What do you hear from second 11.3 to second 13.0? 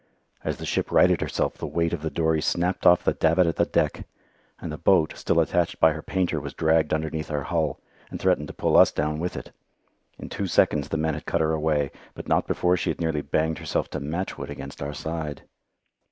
her away, but not before she had